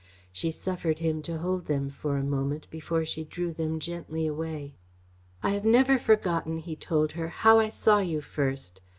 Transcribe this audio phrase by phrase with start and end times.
[0.31, 4.73] She suffered him to hold them for a moment before she drew them gently away.
[5.43, 8.81] "I have never forgotten," he told her, "how I saw you first.